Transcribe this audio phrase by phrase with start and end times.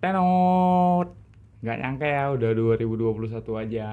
[0.00, 1.12] Tenot.
[1.60, 3.88] Nggak nyangka ya udah 2021 aja.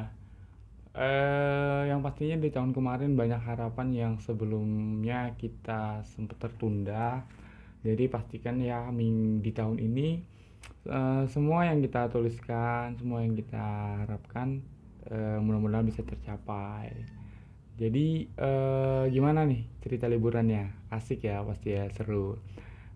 [0.98, 7.28] Eh, yang pastinya di tahun kemarin banyak harapan yang sebelumnya kita sempat tertunda.
[7.84, 8.88] Jadi pastikan ya
[9.44, 10.08] di tahun ini
[10.88, 13.62] eh, semua yang kita tuliskan, semua yang kita
[14.08, 14.64] harapkan
[15.12, 16.88] eh, mudah-mudahan bisa tercapai.
[17.78, 20.88] Jadi eh, gimana nih cerita liburannya?
[20.90, 22.40] Asik ya pasti ya seru.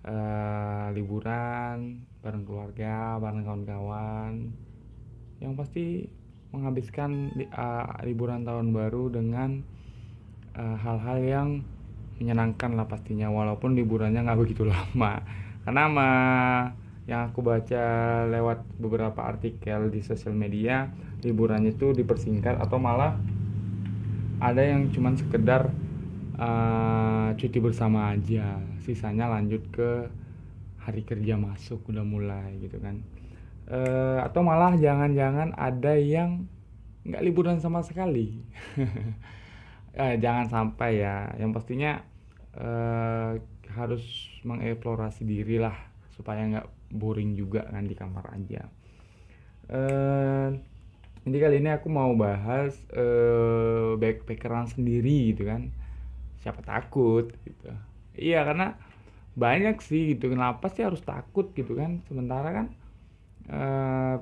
[0.01, 4.49] Eh, liburan bareng keluarga, bareng kawan-kawan.
[5.37, 5.85] Yang pasti
[6.51, 9.63] menghabiskan uh, liburan tahun baru dengan
[10.57, 11.49] uh, hal-hal yang
[12.19, 15.23] menyenangkan lah pastinya walaupun liburannya nggak begitu lama
[15.63, 16.09] karena sama
[17.07, 17.83] yang aku baca
[18.27, 20.91] lewat beberapa artikel di sosial media
[21.23, 23.15] liburannya itu dipersingkat atau malah
[24.43, 25.71] ada yang cuman sekedar
[26.41, 29.89] uh, cuti bersama aja sisanya lanjut ke
[30.85, 32.97] hari kerja masuk udah mulai gitu kan
[33.71, 36.43] Eh, atau malah jangan-jangan ada yang
[37.07, 38.41] nggak liburan sama sekali.
[39.91, 41.31] Eh, jangan sampai ya.
[41.35, 41.91] Yang pastinya
[42.55, 43.31] eh,
[43.75, 44.03] harus
[44.47, 45.75] mengeksplorasi diri lah
[46.15, 48.67] supaya nggak boring juga kan di kamar aja.
[49.71, 50.47] Eh,
[51.25, 55.69] jadi kali ini aku mau bahas eh, backpackeran sendiri gitu kan.
[56.41, 57.69] Siapa takut gitu.
[58.17, 58.75] Iya karena
[59.37, 60.33] banyak sih gitu.
[60.33, 62.03] Kenapa sih harus takut gitu kan?
[62.09, 62.67] Sementara kan
[63.49, 64.17] eh,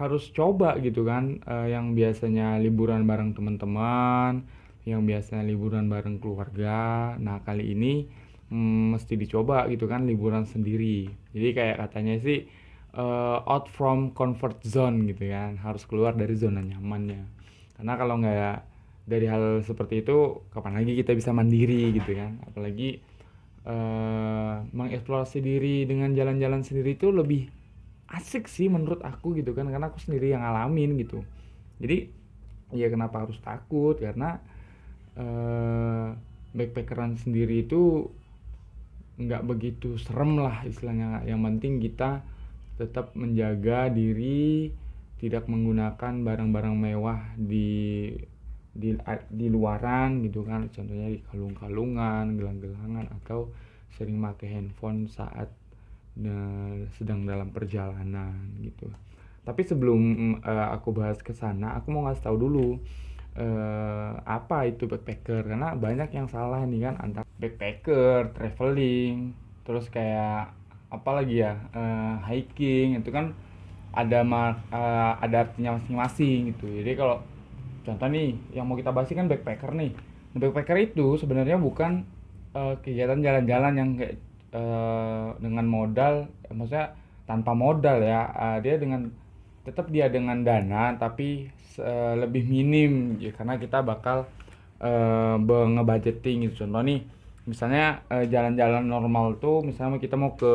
[0.00, 4.48] harus coba gitu kan eh, yang biasanya liburan bareng teman-teman
[4.88, 8.08] yang biasanya liburan bareng keluarga nah kali ini
[8.48, 12.48] mm, mesti dicoba gitu kan liburan sendiri jadi kayak katanya sih
[12.96, 17.28] eh, out from comfort zone gitu kan harus keluar dari zona nyamannya
[17.76, 18.69] karena kalau nggak
[19.10, 22.38] dari hal seperti itu kapan lagi kita bisa mandiri gitu kan?
[22.46, 23.02] Apalagi
[23.66, 27.50] eh, mengeksplorasi diri dengan jalan-jalan sendiri itu lebih
[28.10, 29.66] asik sih menurut aku gitu kan.
[29.66, 31.26] Karena aku sendiri yang ngalamin gitu.
[31.82, 32.06] Jadi
[32.70, 33.98] ya kenapa harus takut?
[33.98, 34.38] Karena
[35.18, 36.08] eh,
[36.54, 38.06] backpackeran sendiri itu
[39.20, 41.26] nggak begitu serem lah istilahnya.
[41.26, 42.10] Yang penting kita
[42.80, 44.72] tetap menjaga diri
[45.20, 48.08] tidak menggunakan barang-barang mewah di
[48.70, 48.94] di
[49.30, 53.50] di luaran gitu kan contohnya di kalung-kalungan gelang-gelangan atau
[53.94, 55.50] sering pakai handphone saat
[56.98, 58.90] sedang dalam perjalanan gitu.
[59.46, 60.00] Tapi sebelum
[60.44, 62.68] eh, aku bahas ke sana, aku mau ngasih tahu dulu
[63.38, 69.32] eh, apa itu backpacker karena banyak yang salah nih kan antara backpacker, traveling,
[69.64, 70.52] terus kayak
[70.90, 73.32] apa lagi ya eh, hiking itu kan
[73.94, 76.66] ada ma- eh, ada artinya masing-masing gitu.
[76.68, 77.22] Jadi kalau
[77.90, 79.90] contoh nih yang mau kita bahas kan backpacker nih.
[80.30, 82.06] Nah, backpacker itu sebenarnya bukan
[82.54, 84.14] eh, kegiatan jalan-jalan yang kayak
[84.54, 86.94] eh, dengan modal, maksudnya
[87.26, 88.30] tanpa modal ya.
[88.30, 89.10] Eh, dia dengan
[89.66, 91.84] tetap dia dengan dana tapi se-
[92.16, 94.30] lebih minim ya, karena kita bakal
[95.44, 96.64] be- ngebudgeting gitu.
[96.64, 97.04] Contoh nih,
[97.44, 100.52] misalnya jalan-jalan normal tuh, misalnya kita mau ke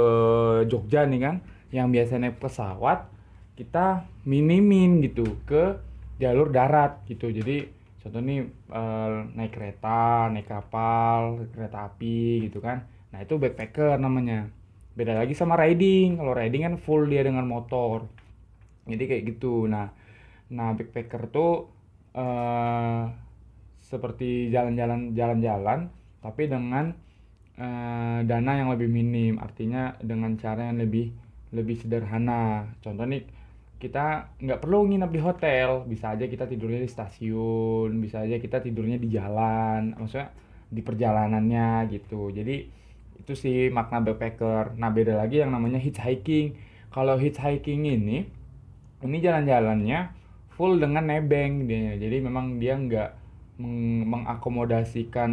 [0.66, 1.36] Jogja nih kan,
[1.70, 3.06] yang biasa naik pesawat,
[3.54, 5.78] kita minimin gitu ke
[6.22, 7.32] jalur darat gitu.
[7.32, 7.68] Jadi
[8.02, 8.40] contoh nih
[8.72, 12.86] eh, naik kereta, naik kapal, kereta api gitu kan.
[13.12, 14.52] Nah, itu backpacker namanya.
[14.96, 16.20] Beda lagi sama riding.
[16.20, 18.08] Kalau riding kan full dia dengan motor.
[18.88, 19.68] Jadi kayak gitu.
[19.68, 19.92] Nah,
[20.52, 21.72] nah backpacker tuh
[22.16, 23.04] eh
[23.86, 25.94] seperti jalan-jalan jalan-jalan
[26.24, 26.96] tapi dengan
[27.60, 29.40] eh, dana yang lebih minim.
[29.42, 31.12] Artinya dengan cara yang lebih
[31.56, 32.72] lebih sederhana.
[32.84, 33.35] Contoh nih
[33.76, 38.64] kita nggak perlu nginep di hotel, bisa aja kita tidurnya di stasiun, bisa aja kita
[38.64, 40.32] tidurnya di jalan, maksudnya
[40.72, 42.32] di perjalanannya gitu.
[42.32, 42.56] Jadi
[43.20, 44.80] itu sih makna backpacker.
[44.80, 46.56] Nah beda lagi yang namanya hitchhiking.
[46.90, 48.24] Kalau hitchhiking ini,
[49.04, 50.00] ini jalan-jalannya
[50.56, 52.00] full dengan nebeng dia.
[52.00, 53.10] Jadi memang dia nggak
[53.60, 55.32] meng- mengakomodasikan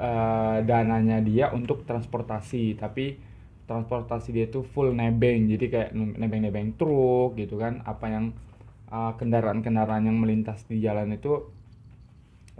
[0.00, 3.20] eh, dananya dia untuk transportasi, tapi
[3.64, 5.48] transportasi dia itu full nebeng.
[5.48, 7.80] Jadi kayak nebeng-nebeng truk gitu kan.
[7.84, 8.24] Apa yang
[8.92, 11.50] eh, kendaraan-kendaraan yang melintas di jalan itu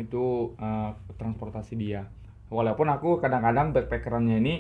[0.01, 2.09] itu eh, transportasi dia.
[2.51, 4.55] Walaupun aku kadang-kadang backpackerannya ini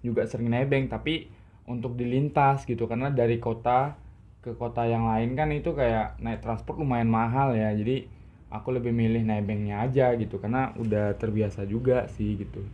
[0.00, 1.28] juga sering nebeng, tapi
[1.68, 3.94] untuk dilintas gitu karena dari kota
[4.40, 7.70] ke kota yang lain kan itu kayak naik transport lumayan mahal ya.
[7.76, 8.08] Jadi
[8.50, 12.64] aku lebih milih nebengnya aja gitu karena udah terbiasa juga sih gitu.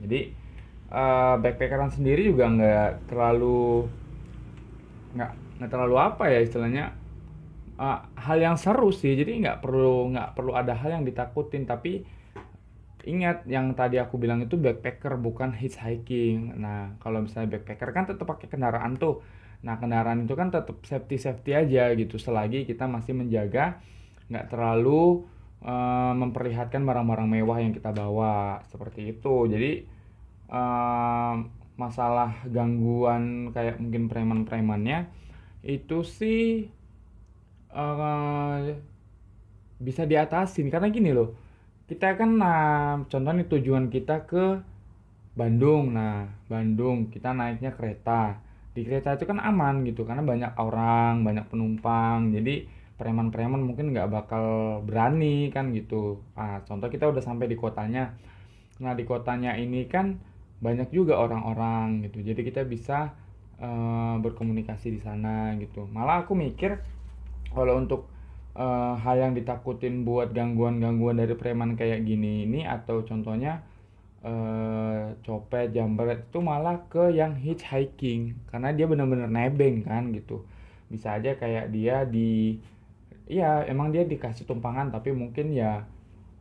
[0.00, 0.32] Jadi
[0.92, 3.88] eh, backpackeran sendiri juga nggak terlalu
[5.16, 6.84] nggak nggak terlalu apa ya istilahnya.
[7.78, 11.64] Eh, hal yang seru sih jadi nggak perlu nggak perlu ada hal yang ditakutin.
[11.68, 12.02] Tapi
[13.08, 16.58] ingat yang tadi aku bilang itu backpacker bukan hitchhiking.
[16.60, 19.24] Nah kalau misalnya backpacker kan tetap pakai kendaraan tuh.
[19.64, 22.20] Nah kendaraan itu kan tetap safety safety aja gitu.
[22.20, 23.80] Selagi kita masih menjaga
[24.28, 25.24] nggak terlalu
[25.64, 28.60] uh, memperlihatkan barang-barang mewah yang kita bawa.
[28.68, 29.46] Seperti itu.
[29.48, 29.97] Jadi
[30.48, 31.34] uh,
[31.78, 35.06] masalah gangguan kayak mungkin preman-premannya
[35.62, 36.66] itu sih
[37.70, 38.74] uh,
[39.78, 40.68] bisa diatasin.
[40.72, 41.38] Karena gini loh
[41.88, 44.60] kita kan nah contohnya tujuan kita ke
[45.38, 45.94] Bandung.
[45.94, 48.42] Nah Bandung kita naiknya kereta.
[48.74, 52.34] Di kereta itu kan aman gitu karena banyak orang banyak penumpang.
[52.34, 52.68] Jadi
[52.98, 54.44] preman-preman mungkin nggak bakal
[54.82, 56.18] berani kan gitu.
[56.34, 58.18] Nah contoh kita udah sampai di kotanya.
[58.82, 60.18] Nah di kotanya ini kan
[60.58, 62.22] banyak juga orang-orang gitu.
[62.22, 63.14] Jadi kita bisa
[63.62, 65.86] uh, berkomunikasi di sana gitu.
[65.90, 66.82] Malah aku mikir
[67.54, 68.10] kalau untuk
[68.58, 73.62] uh, hal yang ditakutin buat gangguan-gangguan dari preman kayak gini ini atau contohnya
[74.26, 78.34] uh, copet jambret itu malah ke yang hitchhiking.
[78.50, 80.42] Karena dia bener-bener nebeng kan gitu.
[80.90, 82.58] Bisa aja kayak dia di
[83.28, 85.84] iya emang dia dikasih tumpangan tapi mungkin ya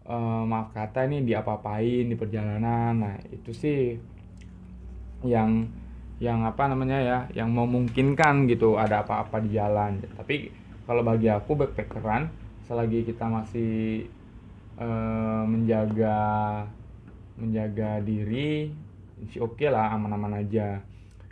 [0.08, 2.94] uh, maaf kata ini diapa-apain di perjalanan.
[2.96, 4.00] Nah itu sih
[5.28, 5.68] yang
[6.18, 10.02] yang apa namanya ya yang memungkinkan gitu ada apa-apa di jalan.
[10.18, 10.50] Tapi
[10.88, 12.32] kalau bagi aku backpackeran
[12.66, 14.08] selagi kita masih
[14.80, 16.18] uh, menjaga
[17.38, 18.74] menjaga diri
[19.30, 20.82] sih oke okay lah aman-aman aja.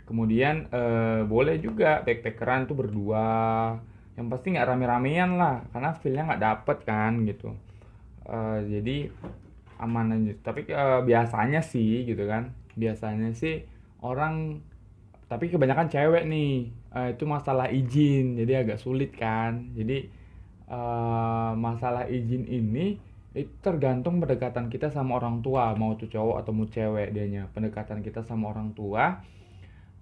[0.06, 3.26] Kemudian uh, boleh juga backpackeran tuh berdua.
[4.16, 7.52] Yang pasti nggak rame-ramean lah karena feelnya nggak dapet kan gitu
[8.26, 9.10] uh, jadi
[9.80, 10.32] aman aja.
[10.42, 12.52] Tapi uh, biasanya sih gitu kan.
[12.76, 13.64] Biasanya sih
[14.04, 14.60] orang
[15.26, 18.38] tapi kebanyakan cewek nih uh, itu masalah izin.
[18.38, 19.72] Jadi agak sulit kan.
[19.74, 20.06] Jadi
[20.70, 22.98] uh, masalah izin ini
[23.36, 25.74] itu tergantung pendekatan kita sama orang tua.
[25.76, 27.48] Mau tuh cowok atau mau cewek dianya.
[27.52, 29.22] Pendekatan kita sama orang tua.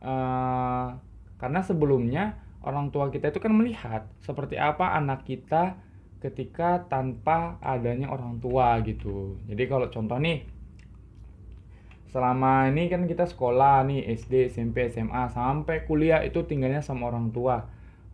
[0.05, 0.93] Uh,
[1.41, 5.77] karena sebelumnya orang tua kita itu kan melihat seperti apa anak kita
[6.25, 9.37] ketika tanpa adanya orang tua gitu.
[9.45, 10.41] Jadi kalau contoh nih
[12.09, 17.29] selama ini kan kita sekolah nih SD SMP SMA sampai kuliah itu tinggalnya sama orang
[17.29, 17.61] tua.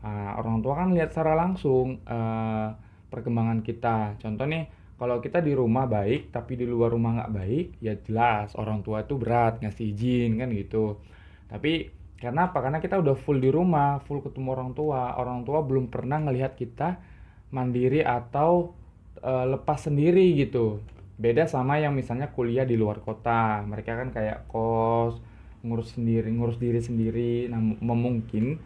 [0.01, 2.75] Nah, orang tua kan lihat secara langsung uh,
[3.13, 4.19] perkembangan kita.
[4.19, 4.67] Contoh nih
[4.99, 9.07] kalau kita di rumah baik tapi di luar rumah nggak baik ya jelas orang tua
[9.07, 10.99] itu berat ngasih izin kan gitu.
[11.47, 12.59] Tapi karena apa?
[12.59, 16.59] Karena kita udah full di rumah full ketemu orang tua orang tua belum pernah ngelihat
[16.59, 17.10] kita
[17.51, 18.75] mandiri atau
[19.19, 20.81] e, lepas sendiri gitu
[21.21, 25.21] beda sama yang misalnya kuliah di luar kota mereka kan kayak kos
[25.61, 28.57] ngurus sendiri ngurus diri sendiri nah memungkin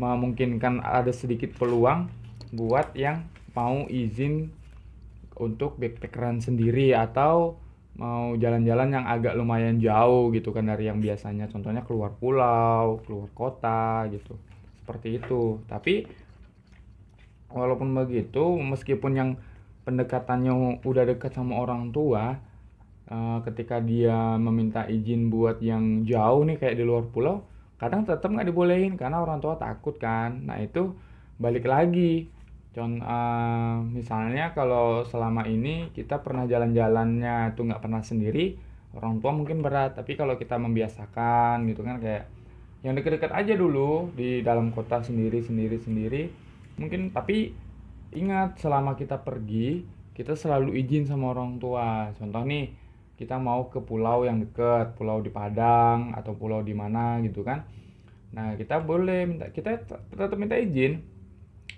[0.00, 2.10] memungkinkan ada sedikit peluang
[2.50, 4.50] buat yang mau izin
[5.38, 7.56] untuk backpackeran sendiri atau
[7.96, 13.28] mau jalan-jalan yang agak lumayan jauh gitu kan dari yang biasanya contohnya keluar pulau, keluar
[13.36, 14.36] kota gitu.
[14.80, 15.60] Seperti itu.
[15.68, 16.08] Tapi
[17.52, 19.30] walaupun begitu meskipun yang
[19.84, 22.40] pendekatannya udah dekat sama orang tua
[23.12, 27.44] uh, ketika dia meminta izin buat yang jauh nih kayak di luar pulau
[27.76, 30.94] kadang tetap nggak dibolehin karena orang tua takut kan nah itu
[31.38, 32.30] balik lagi
[32.72, 38.56] Con uh, misalnya kalau selama ini kita pernah jalan-jalannya tuh nggak pernah sendiri,
[38.96, 39.92] orang tua mungkin berat.
[39.92, 42.32] Tapi kalau kita membiasakan gitu kan kayak
[42.80, 46.22] yang deket-deket aja dulu di dalam kota sendiri sendiri sendiri,
[46.76, 47.52] mungkin tapi
[48.12, 52.12] ingat selama kita pergi kita selalu izin sama orang tua.
[52.16, 52.68] Contoh nih
[53.16, 57.64] kita mau ke pulau yang deket, pulau di Padang atau pulau di mana gitu kan.
[58.36, 61.00] Nah kita boleh minta kita tetap minta izin.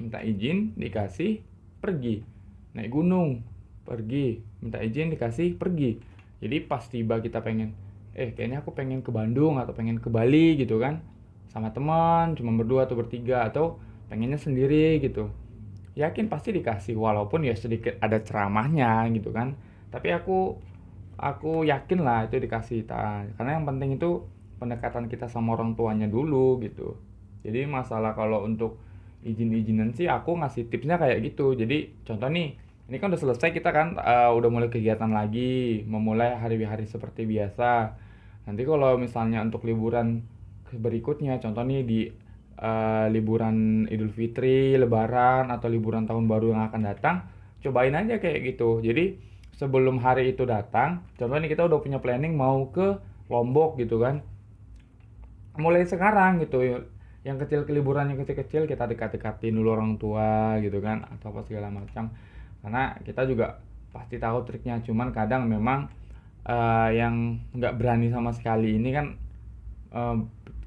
[0.02, 1.42] Minta izin dikasih
[1.78, 2.26] pergi.
[2.74, 3.46] Naik gunung
[3.86, 4.42] pergi.
[4.58, 6.02] Minta izin dikasih pergi.
[6.42, 7.74] Jadi pas tiba kita pengen
[8.14, 11.02] eh kayaknya aku pengen ke Bandung atau pengen ke Bali gitu kan.
[11.54, 15.30] Sama teman cuma berdua atau bertiga atau pengennya sendiri gitu.
[15.94, 19.54] Yakin pasti dikasih walaupun ya sedikit ada ceramahnya gitu kan.
[19.94, 20.58] Tapi aku
[21.14, 23.22] aku yakin lah itu dikasih ta.
[23.38, 24.26] Karena yang penting itu
[24.58, 26.98] pendekatan kita sama orang tuanya dulu gitu.
[27.46, 28.80] Jadi masalah kalau untuk
[29.24, 31.54] izin-izinan sih aku ngasih tipsnya kayak gitu.
[31.54, 36.36] Jadi contoh nih ini kan udah selesai kita kan uh, udah mulai kegiatan lagi memulai
[36.36, 37.96] hari-hari seperti biasa.
[38.44, 40.26] Nanti kalau misalnya untuk liburan
[40.74, 42.00] berikutnya contoh nih di
[42.58, 47.16] uh, liburan Idul Fitri, Lebaran atau liburan tahun baru yang akan datang
[47.64, 48.84] cobain aja kayak gitu.
[48.84, 49.18] Jadi
[49.54, 52.98] sebelum hari itu datang contoh nih kita udah punya planning mau ke
[53.32, 54.20] Lombok gitu kan.
[55.56, 56.60] Mulai sekarang gitu
[57.24, 61.40] yang kecil ke liburan yang kecil-kecil kita dekat-dekatin dulu orang tua gitu kan atau apa
[61.48, 62.12] segala macam.
[62.60, 65.86] Karena kita juga pasti tahu triknya cuman kadang memang
[66.50, 69.06] uh, yang nggak berani sama sekali ini kan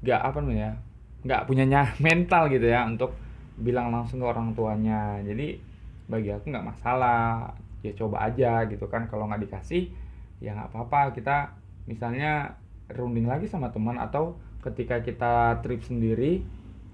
[0.00, 0.80] nggak uh, apa namanya
[1.24, 1.64] nggak punya
[2.04, 3.14] mental gitu ya untuk
[3.58, 5.18] bilang langsung ke orang tuanya.
[5.22, 5.58] Jadi
[6.06, 7.52] bagi aku nggak masalah.
[7.82, 9.06] Ya coba aja gitu kan.
[9.06, 9.90] Kalau nggak dikasih
[10.38, 11.14] ya nggak apa-apa.
[11.14, 11.54] Kita
[11.88, 12.58] misalnya
[12.92, 16.42] runding lagi sama teman atau ketika kita trip sendiri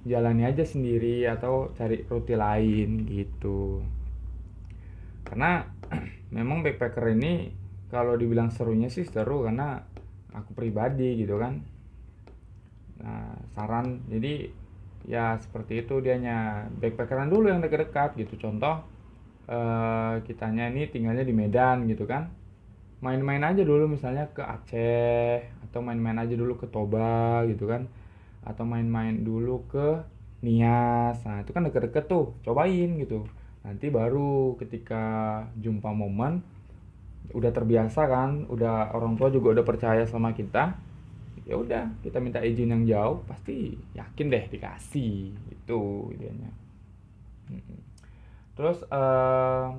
[0.05, 3.81] jalani aja sendiri atau cari rute lain gitu.
[5.25, 5.65] Karena
[6.37, 7.49] memang backpacker ini
[7.89, 9.81] kalau dibilang serunya sih seru karena
[10.35, 11.63] aku pribadi gitu kan
[13.03, 14.51] nah saran jadi
[15.05, 16.69] ya seperti itu dianya.
[16.81, 18.49] Backpackeran dulu yang dekat-dekat gitu.
[18.49, 18.85] Contoh
[19.49, 22.33] eh, kitanya ini tinggalnya di Medan gitu kan.
[23.05, 27.87] Main-main aja dulu misalnya ke Aceh atau main-main aja dulu ke Toba gitu kan.
[28.45, 30.05] Atau main-main dulu ke
[30.45, 31.21] Nias.
[31.25, 32.33] Nah itu kan deket-deket tuh.
[32.45, 33.29] Cobain gitu.
[33.65, 35.05] Nanti baru ketika
[35.57, 36.41] jumpa momen
[37.33, 40.77] udah terbiasa kan udah orang tua juga udah percaya sama kita
[41.45, 45.81] ya udah kita minta izin yang jauh pasti yakin deh dikasih itu
[46.17, 46.51] idenya.
[48.57, 49.77] Terus uh,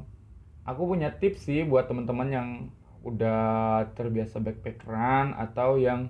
[0.62, 2.50] aku punya tips sih buat teman-teman yang
[3.05, 6.10] udah terbiasa backpackeran atau yang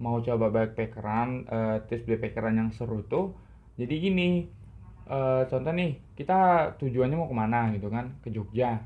[0.00, 3.36] mau coba backpackeran uh, tips backpackeran yang seru tuh.
[3.76, 4.28] Jadi gini
[5.10, 8.80] uh, contoh nih kita tujuannya mau ke mana gitu kan ke Jogja.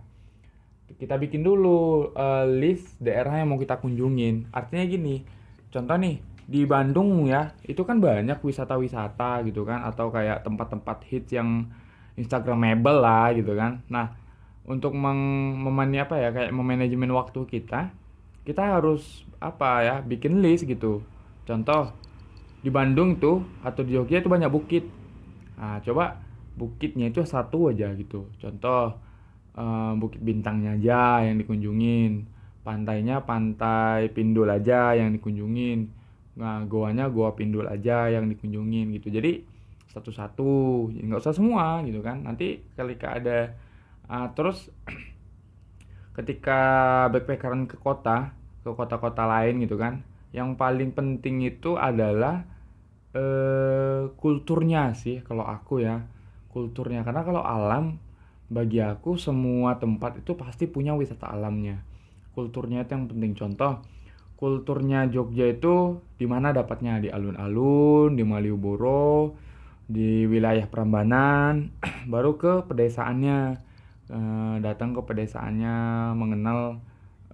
[0.88, 4.48] Kita bikin dulu uh, list daerah yang mau kita kunjungin.
[4.50, 5.37] Artinya gini
[5.68, 6.16] contoh nih
[6.48, 11.68] di Bandung ya itu kan banyak wisata-wisata gitu kan atau kayak tempat-tempat hits yang
[12.16, 13.84] instagramable lah gitu kan.
[13.92, 14.16] Nah
[14.64, 17.92] untuk memani apa ya kayak memanajemen waktu kita
[18.48, 21.04] kita harus apa ya bikin list gitu.
[21.44, 21.92] Contoh
[22.64, 24.88] di Bandung tuh atau di Jogja itu banyak bukit.
[25.60, 26.16] Nah coba
[26.56, 28.24] bukitnya itu satu aja gitu.
[28.40, 28.96] Contoh
[29.52, 32.37] uh, bukit bintangnya aja yang dikunjungin
[32.68, 35.88] pantainya pantai Pindul aja yang dikunjungin.
[36.36, 39.08] Nah goanya goa Pindul aja yang dikunjungin gitu.
[39.08, 39.40] Jadi
[39.88, 40.92] satu-satu.
[40.92, 42.20] Nggak usah semua gitu kan.
[42.28, 43.56] Nanti ketika ada
[44.12, 44.68] uh, terus
[46.20, 46.60] ketika
[47.08, 52.44] backpackeran ke kota ke kota-kota lain gitu kan yang paling penting itu adalah
[53.16, 56.04] uh, kulturnya sih kalau aku ya
[56.52, 57.00] kulturnya.
[57.00, 57.96] Karena kalau alam
[58.52, 61.87] bagi aku semua tempat itu pasti punya wisata alamnya
[62.38, 63.34] kulturnya itu yang penting.
[63.34, 63.82] Contoh
[64.38, 67.02] kulturnya Jogja itu di mana dapatnya?
[67.02, 69.34] Di alun-alun di Malioboro
[69.90, 71.74] di wilayah Prambanan
[72.12, 73.58] baru ke pedesaannya
[74.14, 75.76] uh, datang ke pedesaannya
[76.14, 76.78] mengenal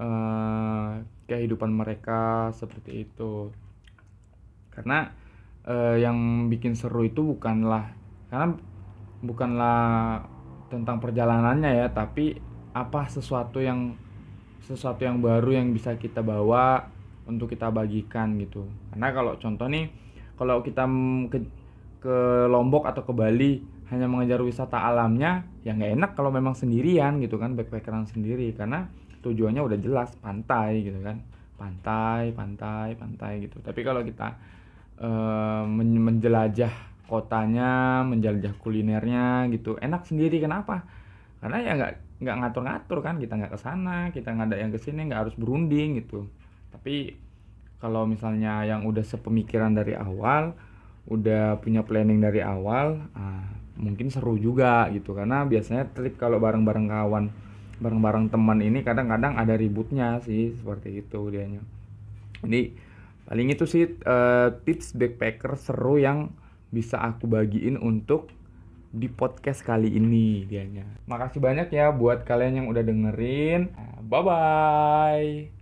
[0.01, 3.53] uh, kehidupan mereka seperti itu.
[4.73, 5.13] Karena
[5.69, 7.93] uh, yang bikin seru itu bukanlah
[8.33, 8.57] karena
[9.21, 9.81] bukanlah
[10.73, 12.41] tentang perjalanannya ya tapi
[12.75, 13.95] apa sesuatu yang
[14.65, 16.89] sesuatu yang baru yang bisa kita bawa
[17.29, 18.65] untuk kita bagikan gitu.
[18.93, 19.93] Karena kalau contoh nih
[20.35, 20.85] kalau kita
[21.29, 21.39] ke
[22.01, 22.17] ke
[22.49, 27.37] Lombok atau ke Bali hanya mengejar wisata alamnya ya nggak enak kalau memang sendirian gitu
[27.37, 28.53] kan backpackeran sendiri.
[28.57, 28.89] Karena
[29.25, 31.21] tujuannya udah jelas pantai gitu kan.
[31.61, 33.61] Pantai pantai pantai gitu.
[33.61, 34.37] Tapi kalau kita
[35.01, 36.73] uh, menjelajah
[37.05, 40.41] kotanya menjelajah kulinernya gitu enak sendiri.
[40.41, 40.85] Kenapa?
[41.41, 44.79] Karena ya nggak nggak ngatur-ngatur kan kita nggak ke sana kita nggak ada yang ke
[44.79, 46.27] sini nggak harus berunding gitu.
[46.71, 47.19] Tapi
[47.83, 50.57] kalau misalnya yang udah sepemikiran dari awal
[51.05, 53.45] udah punya planning dari awal ah,
[53.77, 55.13] mungkin seru juga gitu.
[55.13, 57.25] Karena biasanya trip kalau bareng-bareng kawan
[57.83, 61.63] bareng-bareng teman ini kadang-kadang ada ributnya sih seperti itu dianya.
[62.45, 62.73] Jadi
[63.25, 66.31] paling itu sih uh, tips backpacker seru yang
[66.71, 68.29] bisa aku bagiin untuk
[68.95, 73.75] di podcast kali ini dianya makasih banyak ya buat kalian yang udah dengerin.
[74.07, 75.54] Bye bye